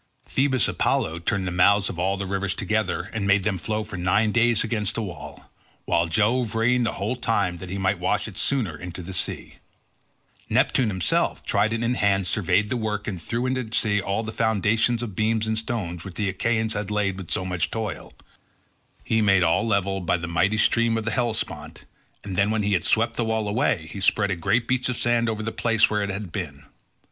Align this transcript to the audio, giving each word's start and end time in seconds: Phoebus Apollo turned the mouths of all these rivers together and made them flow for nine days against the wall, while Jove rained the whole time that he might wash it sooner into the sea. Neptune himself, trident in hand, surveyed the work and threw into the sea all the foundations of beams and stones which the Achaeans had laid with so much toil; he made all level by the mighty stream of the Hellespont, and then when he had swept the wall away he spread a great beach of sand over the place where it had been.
Phoebus 0.25 0.67
Apollo 0.67 1.19
turned 1.19 1.45
the 1.45 1.51
mouths 1.51 1.87
of 1.87 1.99
all 1.99 2.17
these 2.17 2.27
rivers 2.27 2.55
together 2.55 3.11
and 3.13 3.27
made 3.27 3.43
them 3.43 3.59
flow 3.59 3.83
for 3.83 3.97
nine 3.97 4.31
days 4.31 4.63
against 4.63 4.95
the 4.95 5.03
wall, 5.03 5.51
while 5.85 6.07
Jove 6.07 6.55
rained 6.55 6.87
the 6.87 6.93
whole 6.93 7.15
time 7.15 7.57
that 7.57 7.69
he 7.69 7.77
might 7.77 7.99
wash 7.99 8.27
it 8.27 8.35
sooner 8.35 8.75
into 8.75 9.03
the 9.03 9.13
sea. 9.13 9.57
Neptune 10.49 10.87
himself, 10.89 11.45
trident 11.45 11.83
in 11.83 11.93
hand, 11.93 12.25
surveyed 12.25 12.69
the 12.69 12.77
work 12.77 13.07
and 13.07 13.21
threw 13.21 13.45
into 13.45 13.61
the 13.61 13.75
sea 13.75 14.01
all 14.01 14.23
the 14.23 14.31
foundations 14.31 15.03
of 15.03 15.15
beams 15.15 15.45
and 15.45 15.59
stones 15.59 16.03
which 16.03 16.15
the 16.15 16.29
Achaeans 16.29 16.73
had 16.73 16.89
laid 16.89 17.15
with 17.19 17.29
so 17.29 17.45
much 17.45 17.69
toil; 17.69 18.11
he 19.03 19.21
made 19.21 19.43
all 19.43 19.67
level 19.67 20.01
by 20.01 20.17
the 20.17 20.27
mighty 20.27 20.57
stream 20.57 20.97
of 20.97 21.05
the 21.05 21.11
Hellespont, 21.11 21.85
and 22.23 22.35
then 22.35 22.49
when 22.49 22.63
he 22.63 22.73
had 22.73 22.83
swept 22.85 23.17
the 23.17 23.25
wall 23.25 23.47
away 23.47 23.85
he 23.91 24.01
spread 24.01 24.31
a 24.31 24.35
great 24.35 24.67
beach 24.67 24.89
of 24.89 24.97
sand 24.97 25.29
over 25.29 25.43
the 25.43 25.51
place 25.51 25.91
where 25.91 26.01
it 26.01 26.09
had 26.09 26.31
been. 26.31 26.65